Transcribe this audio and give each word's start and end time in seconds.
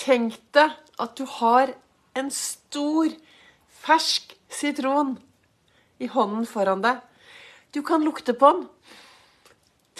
Tenk 0.00 0.38
deg 0.56 0.72
at 1.00 1.16
du 1.18 1.26
har 1.28 1.74
en 2.16 2.30
stor, 2.32 3.12
fersk 3.82 4.32
sitron 4.48 5.18
i 6.00 6.08
hånden 6.08 6.46
foran 6.48 6.80
deg. 6.84 7.02
Du 7.76 7.82
kan 7.86 8.04
lukte 8.04 8.32
på 8.32 8.52
den. 8.56 8.66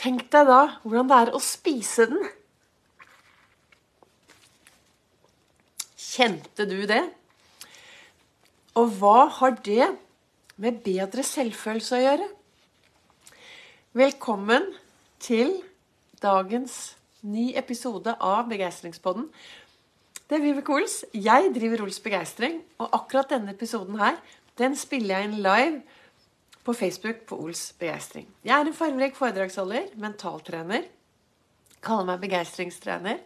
Tenk 0.01 0.31
deg 0.33 0.49
da 0.49 0.61
hvordan 0.83 1.11
det 1.11 1.19
er 1.21 1.33
å 1.37 1.41
spise 1.45 2.07
den. 2.09 2.23
Kjente 6.01 6.65
du 6.69 6.79
det? 6.89 7.03
Og 8.81 8.95
hva 9.01 9.27
har 9.37 9.59
det 9.67 9.91
med 10.61 10.81
bedre 10.87 11.25
selvfølelse 11.27 11.99
å 11.99 12.01
gjøre? 12.07 12.31
Velkommen 14.01 14.65
til 15.21 15.59
dagens 16.23 16.95
ny 17.21 17.51
episode 17.59 18.15
av 18.25 18.49
Begeistringspodden. 18.49 19.29
Det 20.31 20.37
er 20.39 20.45
Vibeke 20.45 20.71
Ols. 20.77 21.01
Jeg 21.11 21.49
driver 21.51 21.81
Ols 21.83 21.97
Begeistring, 21.99 22.61
og 22.79 22.93
akkurat 22.95 23.33
denne 23.33 23.51
episoden 23.51 23.97
her, 23.99 24.15
den 24.61 24.77
spiller 24.79 25.17
jeg 25.17 25.27
inn 25.27 25.41
live 25.43 25.81
på 26.63 26.75
Facebook 26.79 27.25
på 27.27 27.39
Ols 27.43 27.65
Begeistring. 27.81 28.29
Jeg 28.47 28.55
er 28.55 28.69
en 28.71 28.77
fargerik 28.77 29.19
foredragsholder, 29.19 29.89
mentaltrener, 29.99 30.85
kaller 31.83 32.07
meg 32.13 32.23
begeistringstrener, 32.23 33.19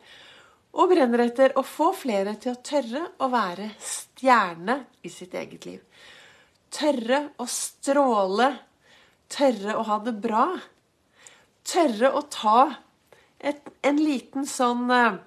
og 0.81 0.95
brenner 0.95 1.27
etter 1.27 1.53
å 1.61 1.67
få 1.69 1.91
flere 1.93 2.39
til 2.41 2.55
å 2.55 2.63
tørre 2.65 3.05
å 3.21 3.29
være 3.37 3.69
stjerne 3.85 4.79
i 5.05 5.13
sitt 5.13 5.37
eget 5.37 5.69
liv. 5.69 5.85
Tørre 6.73 7.21
å 7.37 7.45
stråle, 7.45 8.49
tørre 9.29 9.77
å 9.77 9.85
ha 9.91 10.01
det 10.09 10.17
bra. 10.25 10.49
Tørre 11.69 12.17
å 12.17 12.25
ta 12.33 12.59
et, 13.45 13.61
en 13.85 14.01
liten 14.01 14.49
sånn 14.49 14.89
eh, 14.89 15.21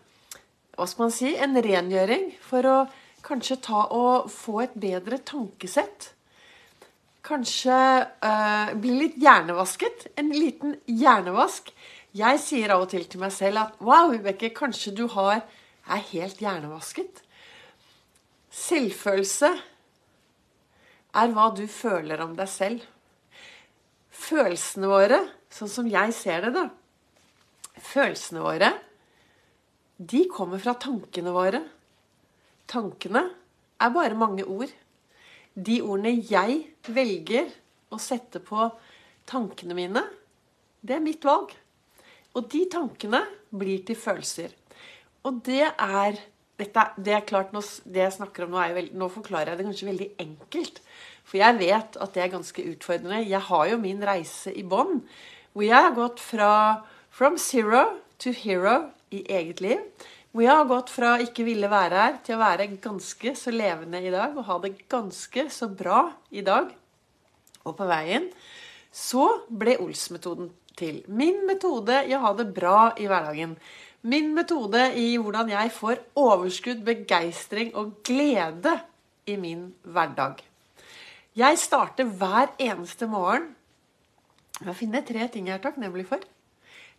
hva 0.78 0.86
skal 0.86 1.08
man 1.08 1.14
si, 1.14 1.34
en 1.34 1.58
rengjøring 1.58 2.30
for 2.46 2.68
å 2.70 2.78
kanskje 3.26 3.58
ta 3.66 3.88
og 3.98 4.30
få 4.30 4.62
et 4.68 4.76
bedre 4.78 5.18
tankesett. 5.26 6.12
Kanskje 7.26 7.78
øh, 8.06 8.74
bli 8.80 8.94
litt 9.02 9.18
hjernevasket. 9.20 10.06
En 10.22 10.30
liten 10.32 10.78
hjernevask. 10.86 11.74
Jeg 12.18 12.42
sier 12.44 12.76
av 12.76 12.86
og 12.86 12.92
til 12.94 13.08
til 13.10 13.24
meg 13.26 13.34
selv 13.36 13.64
at 13.66 13.82
wow, 13.84 14.14
Vibeke, 14.14 14.54
kanskje 14.56 14.94
du 14.96 15.08
har, 15.18 15.42
er 15.90 16.06
helt 16.14 16.40
hjernevasket. 16.46 17.24
Selvfølelse 18.54 19.52
er 21.18 21.34
hva 21.34 21.52
du 21.58 21.66
føler 21.68 22.22
om 22.22 22.38
deg 22.38 22.50
selv. 22.54 22.86
Følelsene 24.14 24.90
våre, 24.90 25.24
sånn 25.54 25.74
som 25.74 25.90
jeg 25.90 26.14
ser 26.16 26.48
det, 26.48 26.54
da 26.54 26.70
Følelsene 27.78 28.42
våre 28.42 28.72
de 29.98 30.28
kommer 30.30 30.62
fra 30.62 30.76
tankene 30.78 31.34
våre. 31.34 31.64
Tankene 32.70 33.24
er 33.82 33.94
bare 33.94 34.18
mange 34.18 34.46
ord. 34.46 34.70
De 35.58 35.80
ordene 35.82 36.14
jeg 36.30 36.60
velger 36.94 37.50
å 37.90 37.98
sette 38.02 38.42
på 38.44 38.68
tankene 39.28 39.76
mine, 39.78 40.04
det 40.86 40.98
er 40.98 41.04
mitt 41.04 41.26
valg. 41.26 41.50
Og 42.38 42.46
de 42.52 42.64
tankene 42.70 43.24
blir 43.50 43.82
til 43.88 43.98
følelser. 43.98 44.52
Og 45.26 45.42
det 45.44 45.66
er 45.66 46.20
dette, 46.58 46.84
Det 46.98 47.14
er 47.14 47.22
klart, 47.22 47.52
det 47.86 48.02
jeg 48.02 48.14
snakker 48.14 48.46
om 48.46 48.52
nå, 48.52 48.58
veldig, 48.58 48.94
nå 48.98 49.10
forklarer 49.10 49.52
jeg 49.52 49.58
det 49.58 49.66
kanskje 49.66 49.90
veldig 49.90 50.10
enkelt. 50.20 50.82
For 51.24 51.38
jeg 51.38 51.58
vet 51.60 51.98
at 51.98 52.14
det 52.14 52.24
er 52.24 52.34
ganske 52.34 52.64
utfordrende. 52.64 53.30
Jeg 53.30 53.42
har 53.42 53.68
jo 53.68 53.78
min 53.78 54.02
reise 54.02 54.54
i 54.54 54.64
bånn. 54.64 55.04
Hvor 55.54 55.64
jeg 55.64 55.84
har 55.84 55.94
gått 55.94 56.20
fra 56.20 56.86
from 57.12 57.38
zero 57.38 58.00
to 58.18 58.32
hero 58.32 58.92
i 59.14 59.24
eget 59.32 59.62
liv. 59.64 59.82
Hvor 60.32 60.44
jeg 60.44 60.54
har 60.54 60.70
gått 60.70 60.92
fra 60.94 61.16
ikke 61.24 61.46
ville 61.48 61.70
være 61.72 62.02
her, 62.02 62.18
til 62.26 62.36
å 62.36 62.44
være 62.44 62.70
ganske 62.84 63.34
så 63.40 63.54
levende 63.54 64.02
i 64.04 64.14
dag 64.14 64.36
og 64.38 64.46
ha 64.50 64.60
det 64.64 64.76
ganske 64.92 65.48
så 65.54 65.70
bra 65.72 66.04
i 66.30 66.44
dag. 66.46 66.70
Og 67.66 67.76
på 67.78 67.88
veien 67.90 68.28
så 68.94 69.28
ble 69.50 69.78
Ols-metoden 69.84 70.52
til. 70.78 71.02
Min 71.08 71.44
metode 71.48 72.04
i 72.06 72.14
å 72.16 72.22
ha 72.24 72.34
det 72.38 72.48
bra 72.54 72.92
i 73.00 73.08
hverdagen. 73.10 73.56
Min 74.08 74.30
metode 74.36 74.92
i 75.00 75.16
hvordan 75.18 75.50
jeg 75.52 75.74
får 75.74 76.04
overskudd, 76.22 76.84
begeistring 76.86 77.74
og 77.76 77.98
glede 78.06 78.78
i 79.28 79.36
min 79.42 79.72
hverdag. 79.84 80.44
Jeg 81.38 81.60
starter 81.62 82.08
hver 82.18 82.54
eneste 82.62 83.10
morgen 83.10 83.52
med 84.62 84.72
å 84.72 84.78
finne 84.78 85.04
tre 85.06 85.28
ting 85.34 85.50
jeg 85.50 85.58
er 85.58 85.66
takknemlig 85.66 86.08
for. 86.10 86.22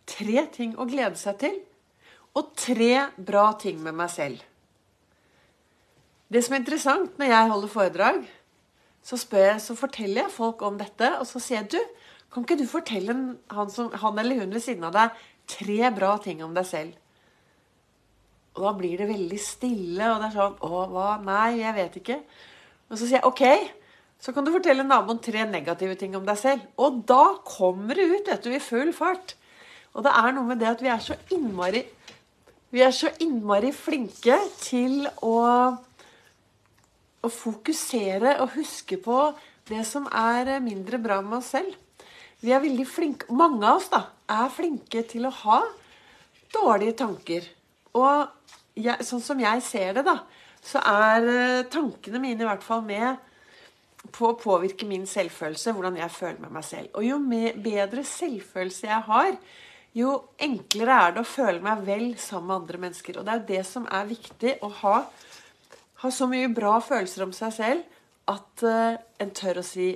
Tre 0.09 0.45
ting 0.53 0.75
å 0.79 0.87
glede 0.89 1.19
seg 1.19 1.39
til 1.41 1.57
og 2.39 2.53
tre 2.57 3.09
bra 3.17 3.49
ting 3.59 3.81
med 3.83 3.97
meg 3.99 4.11
selv. 4.13 4.43
Det 6.29 6.43
som 6.45 6.55
er 6.55 6.61
interessant 6.61 7.17
når 7.19 7.33
jeg 7.33 7.51
holder 7.53 7.73
foredrag, 7.73 8.19
så, 9.03 9.17
jeg, 9.33 9.57
så 9.63 9.75
forteller 9.77 10.25
jeg 10.25 10.35
folk 10.35 10.61
om 10.65 10.77
dette, 10.77 11.07
og 11.17 11.25
så 11.27 11.41
sier 11.41 11.63
jeg 11.63 11.71
du, 11.73 11.79
kan 12.29 12.45
ikke 12.45 12.59
du 12.59 12.67
fortelle 12.69 13.15
han, 13.49 13.71
som, 13.73 13.89
han 13.89 14.21
eller 14.21 14.43
hun 14.43 14.53
ved 14.53 14.61
siden 14.61 14.85
av 14.85 14.93
deg 14.93 15.23
tre 15.49 15.89
bra 15.95 16.11
ting 16.21 16.43
om 16.45 16.53
deg 16.53 16.67
selv? 16.69 16.97
Og 18.57 18.65
da 18.67 18.73
blir 18.77 19.01
det 19.01 19.09
veldig 19.09 19.39
stille, 19.41 20.05
og 20.11 20.21
det 20.21 20.29
er 20.29 20.35
sånn 20.35 20.57
Å, 20.65 20.85
hva? 20.91 21.09
Nei, 21.23 21.61
jeg 21.61 21.75
vet 21.77 21.99
ikke. 22.01 22.17
Og 22.89 22.97
så 22.97 23.05
sier 23.05 23.19
jeg 23.19 23.29
OK, 23.29 23.43
så 24.19 24.33
kan 24.35 24.45
du 24.45 24.51
fortelle 24.51 24.85
naboen 24.85 25.21
tre 25.23 25.45
negative 25.47 25.95
ting 25.97 26.17
om 26.19 26.25
deg 26.27 26.37
selv. 26.37 26.65
Og 26.81 27.01
da 27.07 27.39
kommer 27.47 27.97
det 27.97 28.09
ut, 28.09 28.27
vet 28.27 28.45
du, 28.45 28.51
i 28.51 28.61
full 28.61 28.91
fart. 28.93 29.37
Og 29.95 30.03
det 30.05 30.13
er 30.13 30.35
noe 30.35 30.49
med 30.49 30.59
det 30.61 30.69
at 30.69 30.83
vi 30.83 30.91
er 30.91 31.01
så 31.01 31.17
innmari 31.33 31.85
vi 32.69 32.81
er 32.85 32.93
så 32.93 33.09
innmari 33.23 33.71
flinke 33.73 34.37
til 34.61 35.03
å, 35.25 35.37
å 37.25 37.29
fokusere 37.33 38.37
og 38.43 38.55
huske 38.57 38.99
på 39.01 39.21
det 39.69 39.83
som 39.89 40.05
er 40.13 40.57
mindre 40.63 40.99
bra 41.01 41.19
med 41.25 41.39
oss 41.39 41.53
selv. 41.55 41.73
Vi 42.39 42.53
er 42.55 42.61
veldig 42.63 42.85
flinke, 42.87 43.29
Mange 43.35 43.65
av 43.67 43.81
oss 43.81 43.89
da, 43.91 44.03
er 44.31 44.51
flinke 44.53 45.03
til 45.09 45.27
å 45.27 45.33
ha 45.41 45.61
dårlige 46.53 46.99
tanker. 47.01 47.47
Og 47.97 48.29
jeg, 48.79 49.01
sånn 49.05 49.23
som 49.23 49.41
jeg 49.41 49.63
ser 49.65 49.97
det, 49.97 50.05
da, 50.07 50.19
så 50.63 50.81
er 50.85 51.27
eh, 51.29 51.65
tankene 51.71 52.21
mine 52.21 52.45
i 52.45 52.47
hvert 52.47 52.63
fall 52.63 52.85
med 52.85 53.17
på 54.15 54.29
å 54.29 54.37
påvirke 54.39 54.87
min 54.87 55.03
selvfølelse, 55.09 55.73
hvordan 55.75 55.97
jeg 55.99 56.15
føler 56.15 56.39
med 56.45 56.53
meg 56.55 56.65
selv. 56.65 56.93
Og 56.95 57.03
jo 57.03 57.17
bedre 57.59 58.05
selvfølelse 58.07 58.87
jeg 58.87 59.07
har, 59.09 59.33
jo 59.99 60.15
enklere 60.41 60.97
er 61.05 61.15
det 61.15 61.23
å 61.23 61.29
føle 61.29 61.61
meg 61.63 61.85
vel 61.87 62.07
sammen 62.21 62.49
med 62.49 62.57
andre 62.61 62.81
mennesker. 62.85 63.19
Og 63.19 63.25
det 63.25 63.33
er 63.33 63.39
jo 63.41 63.49
det 63.51 63.63
som 63.67 63.87
er 63.91 64.09
viktig, 64.09 64.57
å 64.65 64.69
ha, 64.81 64.97
ha 66.03 66.11
så 66.13 66.27
mye 66.31 66.49
bra 66.53 66.77
følelser 66.83 67.25
om 67.25 67.33
seg 67.35 67.55
selv 67.55 68.29
at 68.29 68.65
uh, 68.65 68.99
en 69.21 69.33
tør 69.35 69.61
å 69.61 69.65
si 69.65 69.91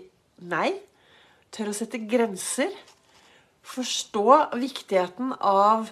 nei. 0.50 0.72
Tør 1.54 1.72
å 1.72 1.76
sette 1.78 2.02
grenser. 2.10 2.74
Forstå 3.74 4.58
viktigheten 4.60 5.36
av 5.40 5.92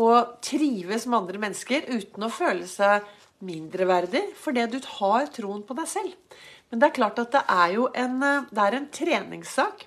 å 0.00 0.08
trives 0.42 1.04
med 1.06 1.20
andre 1.20 1.42
mennesker 1.44 1.86
uten 1.92 2.26
å 2.26 2.32
føle 2.32 2.66
seg 2.66 3.04
mindreverdig 3.44 4.24
fordi 4.40 4.64
du 4.72 4.80
har 4.96 5.28
troen 5.34 5.62
på 5.66 5.76
deg 5.78 5.90
selv. 5.90 6.40
Men 6.70 6.80
det 6.80 6.88
er 6.88 6.96
klart 6.96 7.20
at 7.22 7.34
det 7.34 7.44
er 7.50 7.76
jo 7.76 7.84
en, 7.94 8.16
eh, 8.22 8.48
det 8.50 8.62
er 8.64 8.76
en 8.78 8.88
treningssak. 8.90 9.86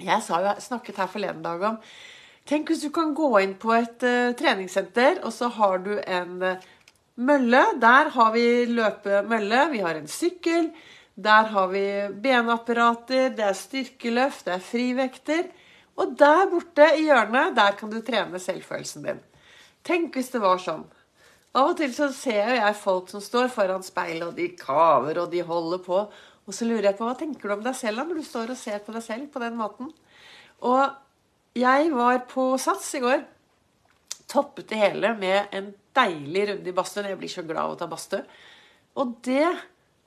Jeg 0.00 0.22
snakket 0.64 0.96
her 0.96 1.10
forleden 1.12 1.42
dag 1.44 1.62
om 1.62 1.76
Tenk 2.48 2.70
hvis 2.70 2.84
du 2.84 2.90
kan 2.94 3.14
gå 3.14 3.30
inn 3.42 3.56
på 3.60 3.72
et 3.76 4.06
uh, 4.06 4.32
treningssenter, 4.38 5.20
og 5.24 5.32
så 5.34 5.50
har 5.54 5.82
du 5.84 5.92
en 6.00 6.38
uh, 6.42 6.68
mølle. 7.20 7.64
Der 7.82 8.10
har 8.14 8.32
vi 8.34 8.46
løpemølle, 8.70 9.66
vi 9.74 9.82
har 9.84 9.98
en 9.98 10.10
sykkel. 10.10 10.70
Der 11.20 11.50
har 11.52 11.66
vi 11.68 11.84
benapparater, 12.22 13.28
det 13.36 13.44
er 13.44 13.58
styrkeløft, 13.58 14.46
det 14.46 14.54
er 14.56 14.64
frivekter. 14.64 15.50
Og 16.00 16.14
der 16.18 16.46
borte 16.48 16.86
i 16.96 17.04
hjørnet, 17.10 17.52
der 17.58 17.76
kan 17.76 17.92
du 17.92 18.00
trene 18.04 18.40
selvfølelsen 18.40 19.04
din. 19.04 19.20
Tenk 19.84 20.16
hvis 20.16 20.32
det 20.32 20.40
var 20.42 20.60
sånn. 20.62 20.86
Av 21.50 21.72
og 21.72 21.78
til 21.80 21.90
så 21.92 22.06
ser 22.14 22.54
jeg 22.54 22.78
folk 22.78 23.10
som 23.10 23.22
står 23.22 23.50
foran 23.52 23.84
speilet, 23.84 24.28
og 24.28 24.36
de 24.38 24.52
kaver 24.56 25.18
og 25.18 25.32
de 25.32 25.42
holder 25.44 25.82
på. 25.82 26.04
Og 26.46 26.56
så 26.56 26.66
lurer 26.66 26.90
jeg 26.90 26.98
på 26.98 27.06
hva 27.06 27.16
tenker 27.18 27.50
du 27.50 27.56
om 27.56 27.64
deg 27.64 27.76
selv 27.76 28.04
når 28.04 28.20
du 28.20 28.26
står 28.26 28.54
og 28.54 28.58
ser 28.58 28.80
på 28.86 28.94
deg 28.94 29.04
selv 29.04 29.28
på 29.34 29.42
den 29.42 29.58
måten. 29.58 29.90
Og 30.66 30.80
jeg 31.58 31.90
var 31.94 32.24
på 32.30 32.52
Sats 32.58 32.92
i 32.94 33.02
går. 33.02 33.24
Toppet 34.30 34.68
det 34.70 34.78
hele 34.78 35.14
med 35.18 35.50
en 35.56 35.72
deilig 35.96 36.46
runde 36.52 36.70
i 36.70 36.74
badstuen. 36.74 37.08
Jeg 37.10 37.18
blir 37.18 37.32
så 37.32 37.42
glad 37.46 37.64
av 37.64 37.74
å 37.74 37.78
ta 37.80 37.90
badstue. 37.90 38.24
Og 39.00 39.18
det 39.26 39.46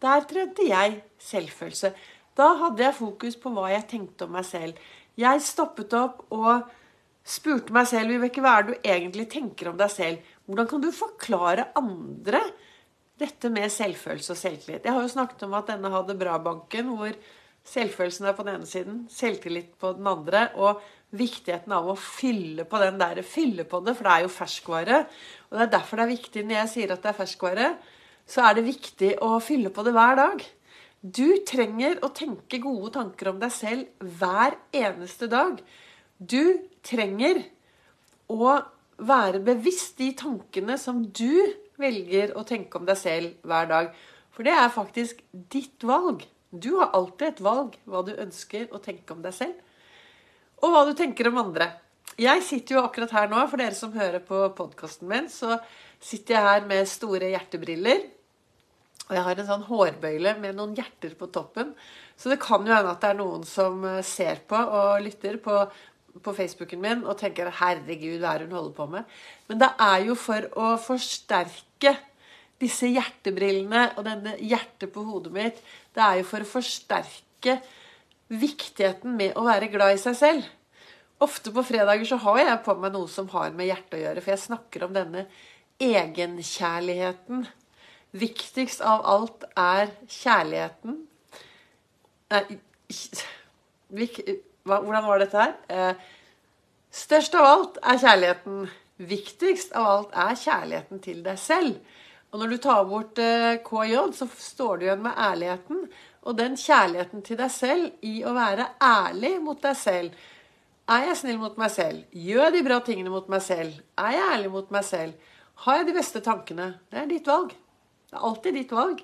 Der 0.04 0.26
trente 0.28 0.66
jeg 0.68 0.98
selvfølelse. 1.16 1.94
Da 2.36 2.48
hadde 2.60 2.84
jeg 2.84 2.96
fokus 2.98 3.38
på 3.40 3.54
hva 3.56 3.70
jeg 3.72 3.86
tenkte 3.88 4.26
om 4.26 4.34
meg 4.36 4.44
selv. 4.44 4.76
Jeg 5.16 5.40
stoppet 5.46 5.94
opp 5.96 6.26
og 6.36 6.66
spurte 7.24 7.72
meg 7.72 7.88
selv 7.88 8.12
Vibeke, 8.12 8.42
hva 8.44 8.58
er 8.58 8.66
det 8.68 8.74
du 8.74 8.90
egentlig 8.90 9.30
tenker 9.32 9.70
om 9.72 9.78
deg 9.80 9.94
selv? 9.94 10.34
Hvordan 10.44 10.68
kan 10.68 10.84
du 10.84 10.90
forklare 10.92 11.70
andre 11.80 12.42
dette 13.22 13.48
med 13.54 13.72
selvfølelse 13.72 14.36
og 14.36 14.42
selvtillit? 14.42 14.84
Jeg 14.84 14.92
har 14.92 15.06
jo 15.06 15.14
snakket 15.14 15.46
om 15.48 15.56
at 15.56 15.72
denne 15.72 15.94
hadde 15.94 16.18
bra-banken, 16.20 16.92
hvor 16.98 17.16
selvfølelsen 17.64 18.28
er 18.28 18.36
på 18.36 18.44
den 18.44 18.58
ene 18.58 18.68
siden, 18.68 19.00
selvtillit 19.14 19.72
på 19.80 19.94
den 19.96 20.10
andre. 20.10 20.50
Og 20.60 20.84
viktigheten 21.14 21.74
av 21.76 21.92
å 21.92 21.98
fylle 22.00 22.66
på 22.70 22.80
den 22.82 22.98
der, 23.02 23.22
fylle 23.26 23.66
på 23.70 23.82
det, 23.86 23.94
for 23.98 24.08
det 24.08 24.14
er 24.16 24.26
jo 24.26 24.34
ferskvare. 24.34 25.00
Og 25.50 25.58
det 25.58 25.66
er 25.68 25.72
derfor 25.76 26.00
det 26.00 26.06
er 26.06 26.14
viktig 26.16 26.44
når 26.48 26.58
jeg 26.58 26.72
sier 26.74 26.94
at 26.94 27.04
det 27.04 27.12
er 27.12 27.20
ferskvare, 27.20 27.70
så 28.26 28.46
er 28.48 28.58
det 28.58 28.68
viktig 28.68 29.16
å 29.26 29.32
fylle 29.44 29.72
på 29.74 29.86
det 29.86 29.94
hver 29.96 30.20
dag. 30.20 30.46
Du 31.04 31.28
trenger 31.48 32.00
å 32.06 32.14
tenke 32.16 32.62
gode 32.64 32.94
tanker 32.96 33.34
om 33.34 33.42
deg 33.42 33.52
selv 33.54 34.06
hver 34.20 34.56
eneste 34.74 35.28
dag. 35.32 35.58
Du 36.18 36.64
trenger 36.86 37.44
å 38.32 38.56
være 39.04 39.42
bevisst 39.44 40.00
de 40.00 40.14
tankene 40.18 40.78
som 40.80 41.02
du 41.04 41.44
velger 41.82 42.32
å 42.40 42.46
tenke 42.48 42.80
om 42.80 42.88
deg 42.88 42.98
selv 42.98 43.50
hver 43.50 43.68
dag. 43.70 43.92
For 44.34 44.48
det 44.48 44.56
er 44.56 44.72
faktisk 44.74 45.20
ditt 45.32 45.84
valg. 45.86 46.24
Du 46.50 46.78
har 46.80 46.94
alltid 46.96 47.28
et 47.28 47.44
valg 47.44 47.78
hva 47.90 48.02
du 48.06 48.14
ønsker 48.16 48.72
å 48.72 48.82
tenke 48.82 49.14
om 49.14 49.22
deg 49.26 49.36
selv 49.36 49.73
og 50.64 50.72
hva 50.72 50.84
du 50.88 50.94
tenker 50.98 51.28
om 51.30 51.42
andre. 51.44 51.70
Jeg 52.20 52.44
sitter 52.46 52.78
jo 52.78 52.84
akkurat 52.86 53.14
her 53.16 53.32
nå, 53.32 53.40
for 53.50 53.60
dere 53.60 53.76
som 53.76 53.96
hører 53.96 54.22
på 54.24 54.46
podkasten 54.56 55.10
min, 55.10 55.30
så 55.32 55.58
sitter 56.04 56.38
jeg 56.38 56.48
her 56.48 56.68
med 56.70 56.90
store 56.90 57.32
hjertebriller. 57.34 58.06
Og 59.10 59.18
jeg 59.18 59.26
har 59.26 59.40
en 59.40 59.50
sånn 59.50 59.66
hårbøyle 59.68 60.36
med 60.40 60.56
noen 60.56 60.76
hjerter 60.78 61.18
på 61.20 61.28
toppen. 61.34 61.74
Så 62.16 62.32
det 62.32 62.40
kan 62.44 62.64
jo 62.64 62.72
hende 62.72 62.94
at 62.94 63.02
det 63.04 63.12
er 63.12 63.20
noen 63.20 63.44
som 63.48 63.84
eh, 63.88 64.00
ser 64.06 64.44
på 64.48 64.56
og 64.56 65.04
lytter 65.04 65.40
på, 65.44 65.58
på 66.24 66.36
Facebooken 66.38 66.80
min 66.84 67.04
og 67.04 67.18
tenker 67.20 67.52
'herregud, 67.52 68.22
hva 68.22 68.36
er 68.38 68.46
hun 68.46 68.56
holder 68.56 68.76
på 68.78 68.88
med?' 68.94 69.20
Men 69.50 69.60
det 69.60 69.72
er 69.82 70.06
jo 70.08 70.16
for 70.16 70.48
å 70.56 70.74
forsterke 70.80 71.98
disse 72.62 72.88
hjertebrillene 72.88 73.90
og 73.98 74.06
denne 74.08 74.38
hjertet 74.40 74.94
på 74.94 75.04
hodet 75.04 75.34
mitt. 75.36 75.58
Det 75.92 76.04
er 76.04 76.22
jo 76.22 76.30
for 76.30 76.46
å 76.46 76.52
forsterke 76.54 77.58
viktigheten 78.42 79.16
med 79.18 79.38
å 79.38 79.46
være 79.46 79.70
glad 79.72 79.96
i 79.96 80.02
seg 80.02 80.18
selv. 80.18 80.52
Ofte 81.24 81.54
på 81.56 81.64
fredager 81.66 82.08
så 82.08 82.18
har 82.26 82.40
jeg 82.42 82.62
på 82.66 82.76
meg 82.82 82.94
noe 82.96 83.10
som 83.12 83.30
har 83.32 83.54
med 83.56 83.70
hjertet 83.70 83.98
å 84.00 84.02
gjøre, 84.02 84.24
for 84.24 84.34
jeg 84.34 84.44
snakker 84.44 84.88
om 84.88 84.96
denne 84.96 85.28
egenkjærligheten. 85.84 87.46
Viktigst 88.14 88.84
av 88.86 89.06
alt 89.10 89.46
er 89.58 89.90
kjærligheten 90.06 91.00
Nei 92.34 92.60
Hvordan 94.64 95.06
var 95.06 95.20
dette 95.20 95.38
her? 95.42 95.56
Eh, 95.70 95.96
størst 96.94 97.36
av 97.36 97.46
alt 97.46 97.80
er 97.84 97.98
kjærligheten. 98.00 98.62
Viktigst 99.10 99.74
av 99.76 99.90
alt 99.90 100.16
er 100.24 100.38
kjærligheten 100.40 101.02
til 101.04 101.20
deg 101.26 101.42
selv. 101.42 101.76
Og 102.32 102.40
når 102.40 102.54
du 102.54 102.58
tar 102.64 102.86
bort 102.88 103.20
eh, 103.20 103.60
KJ, 103.66 103.98
så 104.16 104.30
står 104.32 104.80
du 104.80 104.86
igjen 104.88 105.04
med 105.04 105.20
ærligheten. 105.20 105.84
Og 106.24 106.38
den 106.38 106.56
kjærligheten 106.60 107.24
til 107.26 107.40
deg 107.40 107.52
selv 107.52 108.06
i 108.06 108.22
å 108.24 108.32
være 108.36 108.70
ærlig 108.84 109.36
mot 109.44 109.60
deg 109.64 109.76
selv. 109.76 110.14
Er 110.94 111.10
jeg 111.10 111.20
snill 111.20 111.40
mot 111.40 111.58
meg 111.60 111.72
selv? 111.72 112.04
Gjør 112.12 112.48
jeg 112.48 112.56
de 112.56 112.64
bra 112.66 112.80
tingene 112.84 113.12
mot 113.12 113.28
meg 113.32 113.44
selv? 113.44 113.76
Er 114.00 114.16
jeg 114.16 114.30
ærlig 114.38 114.52
mot 114.52 114.72
meg 114.72 114.88
selv? 114.88 115.36
Har 115.64 115.80
jeg 115.80 115.90
de 115.90 115.96
beste 115.96 116.22
tankene? 116.24 116.74
Det 116.92 117.00
er 117.00 117.12
ditt 117.12 117.28
valg. 117.28 117.54
Det 118.10 118.18
er 118.18 118.26
alltid 118.30 118.58
ditt 118.60 118.74
valg. 118.76 119.04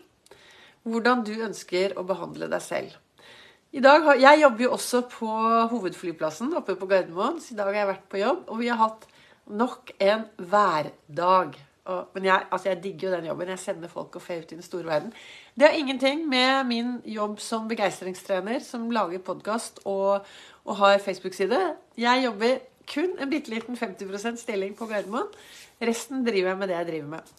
Hvordan 0.88 1.24
du 1.28 1.34
ønsker 1.46 1.96
å 2.00 2.04
behandle 2.08 2.50
deg 2.52 2.64
selv. 2.64 2.98
I 3.70 3.84
dag 3.86 4.02
har, 4.02 4.18
jeg 4.18 4.42
jobber 4.42 4.66
jo 4.66 4.74
også 4.74 5.04
på 5.12 5.32
hovedflyplassen 5.72 6.56
oppe 6.58 6.74
på 6.80 6.88
Gardermoen. 6.90 7.38
Så 7.44 7.54
i 7.54 7.60
dag 7.60 7.70
har 7.70 7.84
jeg 7.84 7.92
vært 7.92 8.08
på 8.10 8.22
jobb, 8.24 8.46
og 8.50 8.64
vi 8.64 8.72
har 8.72 8.80
hatt 8.82 9.06
nok 9.50 9.92
en 10.02 10.26
værdag. 10.52 11.58
Og, 11.90 12.10
men 12.14 12.28
jeg, 12.30 12.46
altså 12.52 12.70
jeg, 12.70 12.80
digger 12.84 13.08
jo 13.08 13.14
den 13.16 13.28
jobben. 13.30 13.52
Jeg 13.54 13.62
sender 13.62 13.92
folk 13.92 14.16
og 14.20 14.22
fer 14.22 14.44
ut 14.44 14.52
i 14.54 14.58
den 14.58 14.66
store 14.66 14.88
verden. 14.88 15.14
Det 15.56 15.68
har 15.68 15.78
ingenting 15.78 16.26
med 16.30 16.68
min 16.70 16.92
jobb 17.06 17.40
som 17.44 17.68
begeistringstrener, 17.70 18.60
som 18.64 18.90
lager 18.94 19.24
podkast 19.26 19.82
og, 19.86 20.26
og, 20.66 20.76
har 20.82 21.02
Facebook-side. 21.04 21.60
Jeg 21.98 22.26
jobber 22.26 22.60
kun 22.90 23.16
en 23.20 23.30
bitte 23.32 23.54
liten 23.54 23.78
50% 23.78 24.42
stilling 24.42 24.78
på 24.78 24.88
Gardermoen. 24.90 25.30
Resten 25.82 26.26
driver 26.26 26.54
jeg 26.54 26.62
med 26.62 26.70
det 26.70 26.78
jeg 26.78 26.90
driver 26.92 27.12
med. 27.16 27.36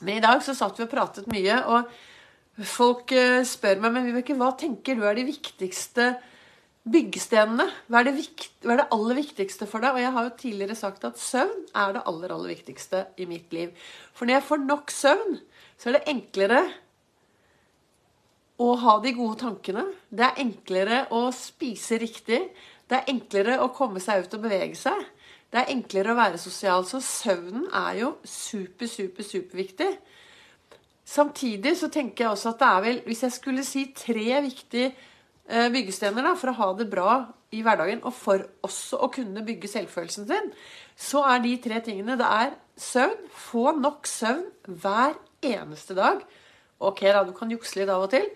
Men 0.00 0.18
i 0.18 0.24
dag 0.24 0.42
så 0.44 0.54
satt 0.56 0.78
vi 0.78 0.84
og 0.84 0.92
pratet 0.92 1.28
mye, 1.32 1.60
og 1.64 2.64
folk 2.68 3.12
eh, 3.16 3.42
spør 3.48 3.80
meg 3.80 3.94
men 3.94 4.08
Vibeke, 4.10 4.36
hva 4.36 4.50
tenker 4.58 4.96
du 4.96 5.04
er 5.08 5.16
de 5.16 5.24
viktigste 5.28 6.10
Byggestenene. 6.86 7.66
Hva 7.90 8.04
er, 8.04 8.12
hva 8.62 8.74
er, 8.76 8.80
det 8.82 8.90
aller 8.94 9.18
viktigste 9.18 9.66
for 9.66 9.82
deg? 9.82 9.96
Og 9.96 10.04
jeg 10.04 10.14
har 10.14 10.26
jo 10.26 10.34
tidligere 10.38 10.78
sagt 10.78 11.06
at 11.08 11.18
søvn 11.18 11.64
er 11.74 11.96
det 11.96 12.02
aller, 12.06 12.34
aller 12.34 12.52
viktigste 12.54 13.00
i 13.18 13.26
mitt 13.26 13.54
liv. 13.54 13.72
For 14.14 14.28
når 14.28 14.38
jeg 14.38 14.46
får 14.50 14.62
nok 14.68 14.92
søvn, 14.94 15.38
så 15.76 15.90
er 15.90 15.98
det 15.98 16.04
enklere 16.12 16.60
å 18.62 18.70
ha 18.80 18.94
de 19.02 19.12
gode 19.16 19.40
tankene. 19.42 19.82
Det 20.08 20.28
er 20.28 20.40
enklere 20.44 21.00
å 21.16 21.26
spise 21.34 21.98
riktig. 22.00 22.40
Det 22.86 23.00
er 23.00 23.10
enklere 23.10 23.58
å 23.60 23.72
komme 23.74 24.00
seg 24.00 24.22
ut 24.22 24.38
og 24.38 24.46
bevege 24.46 24.78
seg. 24.78 25.02
Det 25.50 25.62
er 25.62 25.74
enklere 25.74 26.14
å 26.14 26.20
være 26.20 26.38
sosial. 26.38 26.86
Så 26.86 27.02
søvnen 27.02 27.66
er 27.74 28.00
jo 28.04 28.14
super, 28.22 28.86
super, 28.86 29.26
superviktig. 29.26 29.90
Samtidig 31.06 31.74
så 31.78 31.90
tenker 31.92 32.24
jeg 32.24 32.32
også 32.32 32.54
at 32.54 32.62
det 32.62 32.66
er 32.68 32.80
vel 32.82 32.96
Hvis 33.06 33.20
jeg 33.22 33.34
skulle 33.36 33.62
si 33.62 33.84
tre 33.94 34.40
viktige 34.42 34.88
byggestener 35.46 36.26
da, 36.26 36.32
for 36.38 36.50
å 36.50 36.56
ha 36.58 36.68
det 36.74 36.88
bra 36.90 37.10
i 37.54 37.60
hverdagen, 37.62 38.00
og 38.02 38.14
for 38.16 38.42
også 38.66 38.98
å 39.04 39.10
kunne 39.14 39.44
bygge 39.46 39.70
selvfølelsen 39.70 40.26
sin, 40.26 40.48
så 40.98 41.22
er 41.30 41.42
de 41.44 41.52
tre 41.62 41.78
tingene 41.84 42.16
Det 42.18 42.26
er 42.26 42.56
søvn. 42.80 43.28
Få 43.30 43.70
nok 43.78 44.08
søvn 44.10 44.44
hver 44.66 45.16
eneste 45.44 45.96
dag. 45.96 46.22
Ok, 46.78 47.02
da, 47.08 47.22
du 47.24 47.32
kan 47.36 47.52
jukse 47.52 47.78
litt 47.78 47.92
av 47.92 48.04
og 48.04 48.12
til. 48.12 48.26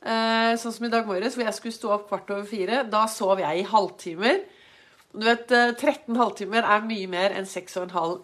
Eh, 0.00 0.54
sånn 0.60 0.74
som 0.74 0.86
i 0.86 0.92
dag 0.92 1.08
morges, 1.08 1.36
hvor 1.36 1.46
jeg 1.46 1.56
skulle 1.56 1.76
stå 1.76 1.94
opp 1.96 2.08
kvart 2.08 2.30
over 2.32 2.46
fire. 2.48 2.84
Da 2.90 3.06
sov 3.10 3.42
jeg 3.42 3.62
i 3.62 3.68
halvtimer. 3.68 4.42
Du 5.10 5.24
vet, 5.26 5.48
13 5.50 6.14
eh, 6.14 6.20
halvtimer 6.20 6.68
er 6.76 6.86
mye 6.86 7.08
mer 7.10 7.34
enn 7.36 7.48
6,5 7.48 8.20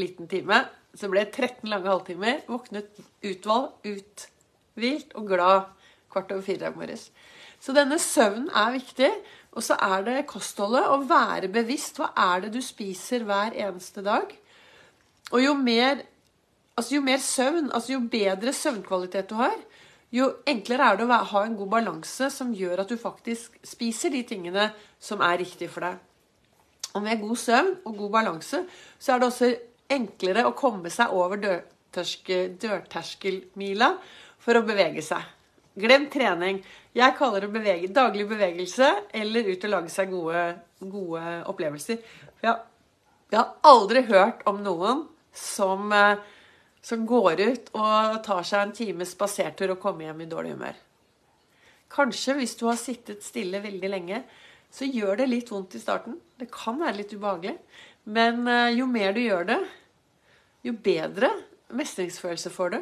liten 0.00 0.30
time. 0.30 0.64
Så 0.94 1.06
det 1.06 1.14
ble 1.14 1.24
13 1.28 1.70
lange 1.70 1.90
halvtimer. 1.90 2.42
Våknet 2.50 2.90
utvalgt, 3.24 3.86
uthvilt 3.86 5.14
og 5.18 5.30
glad 5.30 5.70
kvart 6.12 6.34
over 6.34 6.44
fire 6.46 6.60
i 6.60 6.64
dag 6.66 6.76
morges. 6.78 7.08
Så 7.64 7.72
denne 7.72 7.96
søvnen 8.02 8.50
er 8.52 8.74
viktig. 8.76 9.10
Og 9.54 9.62
så 9.62 9.76
er 9.80 10.02
det 10.04 10.26
kostholdet. 10.28 10.84
Å 10.84 11.00
være 11.08 11.48
bevisst. 11.52 11.96
Hva 12.00 12.10
er 12.12 12.44
det 12.44 12.52
du 12.56 12.60
spiser 12.64 13.24
hver 13.24 13.54
eneste 13.56 14.04
dag? 14.04 14.28
Og 15.32 15.40
jo 15.40 15.54
mer, 15.56 16.02
altså 16.76 16.94
jo 16.98 17.02
mer 17.06 17.18
søvn, 17.24 17.70
altså 17.72 17.92
jo 17.94 18.00
bedre 18.12 18.52
søvnkvalitet 18.52 19.30
du 19.30 19.36
har, 19.38 19.56
jo 20.14 20.28
enklere 20.46 20.84
er 20.92 20.96
det 21.00 21.06
å 21.08 21.22
ha 21.32 21.40
en 21.42 21.56
god 21.58 21.70
balanse 21.72 22.28
som 22.30 22.54
gjør 22.54 22.80
at 22.84 22.90
du 22.92 22.96
faktisk 23.00 23.56
spiser 23.66 24.10
de 24.14 24.22
tingene 24.28 24.68
som 25.02 25.20
er 25.24 25.40
riktig 25.40 25.68
for 25.72 25.80
deg. 25.86 25.94
Og 26.94 27.02
med 27.02 27.20
god 27.24 27.38
søvn 27.40 27.72
og 27.82 27.96
god 27.98 28.10
balanse 28.20 28.58
så 28.68 29.12
er 29.14 29.18
det 29.18 29.28
også 29.30 29.48
enklere 29.94 30.46
å 30.46 30.54
komme 30.54 30.90
seg 30.92 31.06
over 31.16 31.36
dørterskelmila 31.96 33.88
for 34.44 34.52
å 34.54 34.66
bevege 34.68 35.02
seg. 35.02 35.22
Glem 35.74 36.06
trening. 36.06 36.60
Jeg 36.94 37.16
kaller 37.18 37.42
det 37.42 37.50
bevege, 37.50 37.90
daglig 37.90 38.28
bevegelse 38.30 38.92
eller 39.18 39.48
ut 39.50 39.64
og 39.66 39.72
lage 39.72 39.90
seg 39.90 40.12
gode, 40.12 40.42
gode 40.78 41.22
opplevelser. 41.50 41.98
For 42.38 42.46
jeg, 42.46 42.60
jeg, 43.32 43.40
har 43.40 43.72
aldri 43.72 44.04
hørt 44.06 44.44
om 44.46 44.60
noen 44.62 45.02
som, 45.34 45.90
eh, 45.90 46.22
som 46.78 47.02
går 47.10 47.42
ut 47.42 47.72
og 47.74 48.20
tar 48.26 48.46
seg 48.46 48.60
en 48.62 48.74
times 48.76 49.16
spasertur 49.16 49.74
og 49.74 49.80
kommer 49.82 50.06
hjem 50.06 50.22
i 50.22 50.28
dårlig 50.30 50.54
humør. 50.54 50.78
Kanskje 51.94 52.36
hvis 52.38 52.54
du 52.60 52.68
har 52.68 52.78
sittet 52.78 53.26
stille 53.26 53.58
veldig 53.62 53.90
lenge, 53.90 54.22
så 54.70 54.86
gjør 54.86 55.18
det 55.18 55.28
litt 55.30 55.50
vondt 55.50 55.74
i 55.74 55.82
starten. 55.82 56.20
Det 56.38 56.50
kan 56.54 56.78
være 56.78 57.00
litt 57.00 57.16
ubehagelig. 57.16 57.56
Men 58.14 58.46
eh, 58.46 58.76
jo 58.78 58.86
mer 58.86 59.10
du 59.16 59.24
gjør 59.24 59.50
det, 59.50 59.58
jo 60.64 60.78
bedre 60.86 61.34
mestringsfølelse 61.74 62.54
får 62.54 62.76
du. 62.76 62.80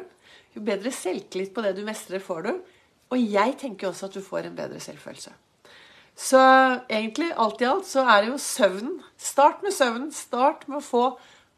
Jo 0.53 0.61
bedre 0.61 0.93
selvtillit 0.93 1.53
på 1.55 1.65
det 1.65 1.73
du 1.73 1.81
mestrer, 1.87 2.21
får 2.21 2.45
du. 2.45 2.53
Og 3.13 3.21
jeg 3.21 3.55
tenker 3.61 3.91
også 3.91 4.09
at 4.09 4.17
du 4.17 4.23
får 4.25 4.49
en 4.49 4.57
bedre 4.57 4.81
selvfølelse. 4.81 5.33
Så 6.17 6.39
egentlig, 6.89 7.31
alt 7.37 7.61
i 7.61 7.69
alt, 7.69 7.87
så 7.89 8.03
er 8.05 8.23
det 8.23 8.33
jo 8.33 8.41
søvnen. 8.41 8.99
Start 9.17 9.63
med 9.65 9.73
søvnen. 9.73 10.11
Start 10.13 10.67
med 10.67 10.81
å 10.81 10.85
få 10.85 11.05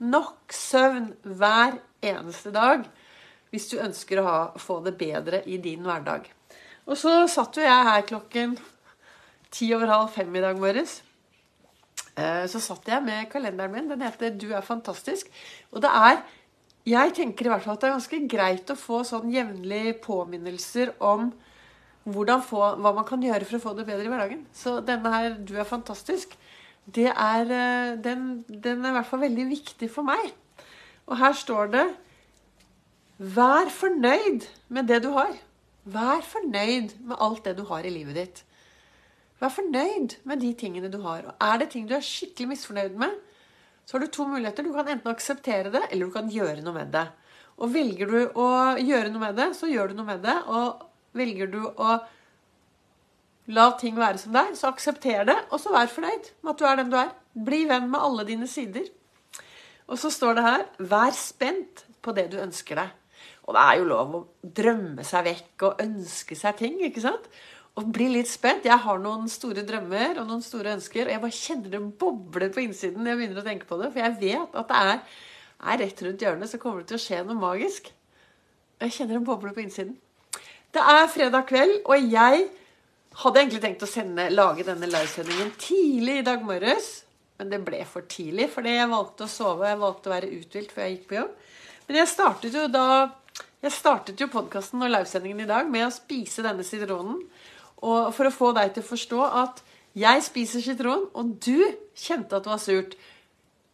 nok 0.03 0.53
søvn 0.53 1.13
hver 1.23 1.79
eneste 2.03 2.51
dag 2.55 2.85
hvis 3.53 3.69
du 3.71 3.77
ønsker 3.79 4.19
å 4.19 4.25
ha, 4.27 4.39
få 4.59 4.81
det 4.83 4.97
bedre 4.99 5.39
i 5.47 5.55
din 5.63 5.85
hverdag. 5.85 6.27
Og 6.85 6.97
så 6.99 7.21
satt 7.31 7.55
jo 7.55 7.63
jeg 7.63 7.87
her 7.87 8.07
klokken 8.07 8.57
ti 9.53 9.69
over 9.75 9.91
halv 9.93 10.09
fem 10.11 10.33
i 10.35 10.43
dag 10.43 10.59
morges. 10.59 10.97
Eh, 12.15 12.43
så 12.51 12.59
satt 12.63 12.87
jeg 12.91 13.03
med 13.05 13.29
kalenderen 13.31 13.71
min. 13.71 13.87
Den 13.89 14.03
heter 14.03 14.29
'Du 14.29 14.51
er 14.53 14.61
fantastisk'. 14.61 15.31
Og 15.71 15.81
det 15.81 15.89
er 15.89 16.23
Jeg 16.85 17.13
tenker 17.15 17.45
i 17.45 17.49
hvert 17.49 17.63
fall 17.63 17.73
at 17.73 17.81
det 17.81 17.87
er 17.87 17.97
ganske 17.97 18.27
greit 18.29 18.69
å 18.69 18.75
få 18.77 19.01
sånn 19.03 19.31
jevnlige 19.33 19.93
påminnelser 20.03 20.93
om 20.99 21.33
få, 22.05 22.61
hva 22.77 22.93
man 22.93 23.05
kan 23.05 23.21
gjøre 23.21 23.45
for 23.45 23.57
å 23.57 23.63
få 23.63 23.75
det 23.77 23.85
bedre 23.87 24.05
i 24.05 24.09
hverdagen. 24.09 24.45
Så 24.53 24.85
denne 24.85 25.11
her 25.11 25.37
'Du 25.39 25.55
er 25.57 25.63
fantastisk', 25.63 26.37
er, 26.95 27.41
eh, 27.41 27.95
den, 27.97 28.45
den 28.47 28.85
er 28.85 28.89
i 28.89 28.93
hvert 28.93 29.07
fall 29.07 29.19
veldig 29.21 29.49
viktig 29.49 29.89
for 29.89 30.03
meg. 30.03 30.33
Og 31.07 31.17
her 31.17 31.33
står 31.33 31.71
det 31.71 31.95
'Vær 33.19 33.69
fornøyd 33.69 34.47
med 34.69 34.87
det 34.87 35.03
du 35.03 35.09
har'. 35.09 35.37
Vær 35.85 36.21
fornøyd 36.21 36.99
med 36.99 37.15
alt 37.19 37.45
det 37.45 37.57
du 37.57 37.63
har 37.65 37.85
i 37.85 37.89
livet 37.89 38.15
ditt. 38.15 38.43
Vær 39.39 39.49
fornøyd 39.49 40.17
med 40.23 40.41
de 40.41 40.53
tingene 40.53 40.91
du 40.91 41.01
har. 41.03 41.25
Og 41.27 41.33
er 41.41 41.57
det 41.57 41.69
ting 41.69 41.87
du 41.87 41.93
er 41.93 42.01
skikkelig 42.01 42.47
misfornøyd 42.47 42.95
med, 42.97 43.11
så 43.85 43.97
har 43.97 44.05
du 44.05 44.11
to 44.11 44.25
muligheter. 44.25 44.63
Du 44.63 44.73
kan 44.73 44.87
enten 44.87 45.11
akseptere 45.11 45.71
det, 45.71 45.83
eller 45.91 46.05
du 46.05 46.11
kan 46.11 46.29
gjøre 46.29 46.63
noe 46.65 46.73
med 46.73 46.91
det. 46.91 47.05
Og 47.61 47.71
velger 47.73 48.09
du 48.09 48.19
å 48.41 48.47
gjøre 48.81 49.11
noe 49.13 49.21
med 49.27 49.37
det, 49.37 49.49
så 49.55 49.69
gjør 49.69 49.91
du 49.91 49.99
noe 49.99 50.09
med 50.09 50.23
det. 50.25 50.35
Og 50.47 50.81
velger 51.15 51.49
du 51.51 51.61
å 51.65 51.97
la 53.55 53.69
ting 53.79 53.97
være 53.97 54.19
som 54.21 54.33
det 54.35 54.41
er, 54.41 54.53
så 54.57 54.71
aksepter 54.71 55.25
det, 55.29 55.37
og 55.53 55.61
så 55.61 55.73
vær 55.73 55.89
fornøyd 55.91 56.29
med 56.41 56.53
at 56.53 56.61
du 56.61 56.67
er 56.67 56.79
den 56.81 56.93
du 56.93 56.99
er. 56.99 57.11
Bli 57.45 57.65
venn 57.69 57.89
med 57.91 58.01
alle 58.01 58.25
dine 58.27 58.47
sider. 58.49 58.87
Og 59.85 59.99
så 60.01 60.09
står 60.09 60.37
det 60.37 60.45
her 60.45 60.63
Vær 60.79 61.13
spent 61.13 61.83
på 62.01 62.13
det 62.15 62.29
du 62.31 62.39
ønsker 62.41 62.79
deg. 62.79 62.93
Og 63.45 63.53
det 63.53 63.61
er 63.61 63.77
jo 63.77 63.89
lov 63.89 64.15
å 64.17 64.23
drømme 64.57 65.05
seg 65.05 65.27
vekk 65.27 65.67
og 65.67 65.83
ønske 65.83 66.37
seg 66.37 66.57
ting, 66.61 66.79
ikke 66.87 67.03
sant? 67.03 67.27
Og 67.77 67.91
bli 67.93 68.07
litt 68.13 68.29
spent. 68.31 68.65
Jeg 68.65 68.81
har 68.81 69.01
noen 69.01 69.27
store 69.29 69.65
drømmer 69.67 70.21
og 70.21 70.29
noen 70.29 70.41
store 70.45 70.73
ønsker, 70.77 71.05
og 71.05 71.13
jeg 71.13 71.23
bare 71.25 71.37
kjenner 71.37 71.75
det 71.75 71.83
bobler 72.01 72.53
på 72.55 72.63
innsiden 72.63 73.03
når 73.03 73.11
jeg 73.11 73.21
begynner 73.21 73.43
å 73.43 73.45
tenke 73.45 73.69
på 73.69 73.77
det. 73.81 73.91
For 73.91 74.01
jeg 74.01 74.17
vet 74.23 74.57
at 74.61 74.71
det 74.71 74.81
er, 74.93 75.19
er 75.73 75.81
rett 75.83 76.03
rundt 76.07 76.25
hjørnet, 76.25 76.49
så 76.49 76.61
kommer 76.61 76.81
det 76.81 76.89
til 76.93 76.97
å 76.97 77.05
skje 77.05 77.21
noe 77.27 77.37
magisk. 77.37 77.91
Jeg 78.81 78.95
kjenner 78.97 79.19
det 79.19 79.27
bobler 79.27 79.53
på 79.53 79.65
innsiden. 79.65 79.93
Det 80.75 80.83
er 80.83 81.05
fredag 81.07 81.45
kveld, 81.47 81.77
og 81.87 82.07
jeg 82.11 82.39
hadde 83.21 83.39
egentlig 83.39 83.61
tenkt 83.63 83.83
å 83.85 83.87
sende, 83.87 84.25
lage 84.33 84.65
denne 84.67 84.89
livesendingen 84.89 85.53
tidlig 85.55 86.17
i 86.19 86.25
dag 86.27 86.41
morges. 86.43 86.89
Men 87.39 87.53
det 87.53 87.61
ble 87.63 87.79
for 87.87 88.03
tidlig, 88.11 88.49
fordi 88.51 88.73
jeg 88.75 88.89
valgte 88.91 89.23
å 89.23 89.31
sove. 89.31 89.69
Jeg 89.69 89.79
valgte 89.79 90.11
å 90.11 90.13
være 90.17 90.31
uthvilt 90.35 90.73
før 90.75 90.83
jeg 90.83 90.97
gikk 90.97 91.05
på 91.07 91.17
jobb. 91.21 91.31
Men 91.87 91.99
jeg 92.01 92.11
startet 92.11 92.59
jo 92.59 92.65
da 92.71 92.87
Jeg 93.65 93.73
startet 93.73 94.19
jo 94.21 94.27
podkasten 94.29 94.83
og 94.83 94.91
livesendingen 94.91 95.39
i 95.41 95.47
dag 95.49 95.69
med 95.71 95.87
å 95.87 95.93
spise 95.95 96.43
denne 96.45 96.61
sitronen. 96.67 97.23
Og 97.81 98.11
for 98.13 98.27
å 98.27 98.35
få 98.35 98.51
deg 98.53 98.75
til 98.75 98.83
å 98.83 98.89
forstå 98.91 99.21
at 99.41 99.63
jeg 99.97 100.25
spiser 100.27 100.61
sitron, 100.61 101.07
og 101.15 101.31
du 101.41 101.63
kjente 101.97 102.35
at 102.35 102.45
det 102.45 102.51
var 102.51 102.61
surt. 102.61 102.93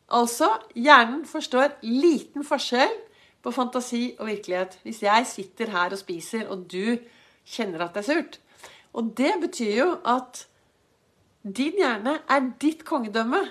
Altså, 0.08 0.48
hjernen 0.78 1.26
forstår 1.28 1.76
liten 1.82 2.46
forskjell 2.48 2.94
på 3.42 3.54
fantasi 3.56 4.16
og 4.20 4.30
virkelighet. 4.30 4.78
Hvis 4.86 5.02
jeg 5.06 5.28
sitter 5.30 5.74
her 5.74 5.94
og 5.94 6.02
spiser, 6.02 6.48
og 6.52 6.68
du 6.72 6.98
kjenner 7.48 7.86
at 7.86 7.96
det 7.96 8.04
er 8.04 8.10
surt. 8.10 8.40
Og 8.94 9.14
det 9.18 9.34
betyr 9.42 9.74
jo 9.78 9.90
at 10.08 10.46
din 11.42 11.80
hjerne 11.80 12.20
er 12.30 12.52
ditt 12.62 12.86
kongedømme. 12.86 13.42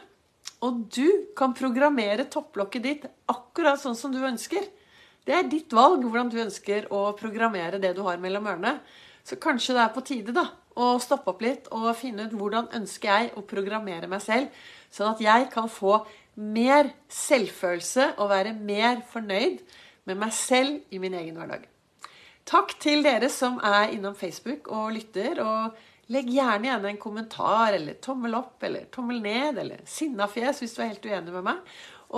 Og 0.67 0.83
du 0.93 1.07
kan 1.37 1.57
programmere 1.57 2.29
topplokket 2.29 2.85
ditt 2.85 3.07
akkurat 3.33 3.81
sånn 3.81 3.97
som 3.97 4.13
du 4.13 4.21
ønsker. 4.21 4.67
Det 5.25 5.37
er 5.37 5.49
ditt 5.49 5.73
valg 5.73 6.05
hvordan 6.05 6.31
du 6.33 6.41
ønsker 6.43 6.89
å 6.93 7.11
programmere 7.17 7.81
det 7.81 7.95
du 7.97 8.03
har 8.05 8.21
mellom 8.21 8.49
ørene. 8.51 8.79
Så 9.25 9.37
kanskje 9.41 9.77
det 9.77 9.83
er 9.85 9.95
på 9.95 10.05
tide 10.05 10.35
da, 10.37 10.47
å 10.81 10.95
stoppe 11.03 11.33
opp 11.33 11.43
litt 11.45 11.69
og 11.77 11.91
finne 11.99 12.27
ut 12.29 12.37
hvordan 12.37 12.71
ønsker 12.77 13.11
jeg 13.11 13.33
å 13.37 13.45
programmere 13.47 14.09
meg 14.09 14.23
selv, 14.25 14.49
sånn 14.91 15.13
at 15.13 15.21
jeg 15.23 15.49
kan 15.53 15.69
få 15.71 16.01
mer 16.35 16.93
selvfølelse 17.11 18.15
og 18.19 18.31
være 18.31 18.55
mer 18.55 19.03
fornøyd 19.11 19.61
med 20.09 20.19
meg 20.21 20.33
selv 20.35 20.81
i 20.91 21.01
min 21.03 21.15
egen 21.15 21.37
hverdag. 21.39 21.67
Takk 22.49 22.75
til 22.83 23.05
dere 23.05 23.29
som 23.31 23.61
er 23.63 23.93
innom 23.95 24.17
Facebook 24.19 24.71
og 24.73 24.93
lytter. 24.97 25.43
og 25.45 25.77
Legg 26.11 26.31
gjerne 26.35 26.67
igjen 26.67 26.87
en 26.91 26.99
kommentar 26.99 27.77
eller 27.77 28.01
tommel 28.03 28.35
opp 28.35 28.65
eller 28.67 28.89
tommel 28.91 29.21
ned 29.23 29.61
eller 29.63 29.85
sinnafjes 29.87 30.59
hvis 30.63 30.75
du 30.75 30.81
er 30.83 30.91
helt 30.91 31.07
uenig 31.07 31.35
med 31.37 31.47
meg. 31.47 31.61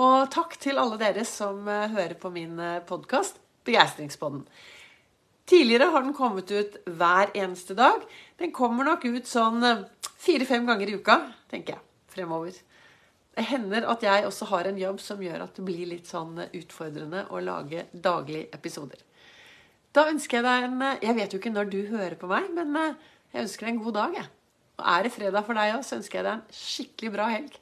Og 0.01 0.31
takk 0.33 0.55
til 0.57 0.79
alle 0.81 0.97
dere 0.97 1.25
som 1.29 1.67
eh, 1.69 1.91
hører 1.93 2.15
på 2.17 2.31
min 2.33 2.57
eh, 2.57 2.81
podkast 2.87 3.37
Begeistringspodden. 3.67 4.41
Tidligere 5.45 5.91
har 5.93 6.01
den 6.01 6.15
kommet 6.17 6.49
ut 6.49 6.79
hver 6.87 7.29
eneste 7.37 7.75
dag. 7.77 8.01
Den 8.41 8.55
kommer 8.55 8.87
nok 8.87 9.05
ut 9.05 9.29
sånn 9.29 9.61
eh, 9.61 9.85
fire-fem 10.23 10.65
ganger 10.65 10.89
i 10.89 10.97
uka, 10.97 11.19
tenker 11.53 11.75
jeg, 11.75 11.85
fremover. 12.15 12.57
Det 13.33 13.47
hender 13.49 13.87
at 13.89 14.03
jeg 14.05 14.27
også 14.27 14.45
har 14.51 14.69
en 14.69 14.77
jobb 14.77 14.99
som 15.01 15.21
gjør 15.23 15.47
at 15.47 15.55
det 15.57 15.65
blir 15.65 15.89
litt 15.89 16.09
sånn 16.09 16.37
utfordrende 16.45 17.25
å 17.33 17.41
lage 17.41 17.87
daglige 17.93 18.51
episoder. 18.53 19.01
Da 19.93 20.07
ønsker 20.09 20.39
jeg 20.39 20.45
deg 20.45 20.67
en 20.67 20.85
Jeg 21.01 21.15
vet 21.17 21.33
jo 21.33 21.39
ikke 21.41 21.53
når 21.53 21.69
du 21.69 21.81
hører 21.89 22.15
på 22.17 22.29
meg, 22.29 22.49
men 22.53 22.77
jeg 23.33 23.45
ønsker 23.47 23.65
deg 23.65 23.73
en 23.73 23.83
god 23.83 23.97
dag. 23.97 24.15
Jeg. 24.21 24.29
Og 24.77 24.85
er 24.89 25.05
det 25.05 25.13
fredag 25.13 25.45
for 25.45 25.57
deg 25.57 25.75
òg, 25.75 25.83
så 25.85 25.97
ønsker 25.99 26.19
jeg 26.19 26.27
deg 26.27 26.33
en 26.33 26.57
skikkelig 26.59 27.11
bra 27.13 27.29
helg. 27.33 27.57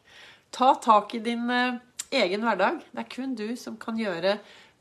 Ta 0.51 0.73
tak 0.83 1.15
i 1.15 1.23
din 1.23 1.47
uh, 1.47 1.79
egen 2.11 2.43
hverdag. 2.43 2.81
Det 2.91 3.03
er 3.03 3.11
kun 3.11 3.35
du 3.39 3.47
som 3.59 3.77
kan 3.79 3.99
gjøre 3.99 4.37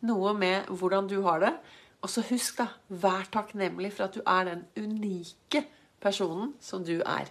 noe 0.06 0.34
med 0.38 0.70
hvordan 0.70 1.10
du 1.10 1.20
har 1.26 1.42
det. 1.42 1.52
Og 2.00 2.10
så 2.10 2.24
husk, 2.30 2.62
da, 2.62 2.70
vær 2.88 3.28
takknemlig 3.32 3.92
for 3.94 4.06
at 4.06 4.16
du 4.16 4.22
er 4.24 4.48
den 4.48 4.64
unike 4.78 5.66
personen 6.00 6.54
som 6.64 6.86
du 6.86 6.98
er. 7.02 7.28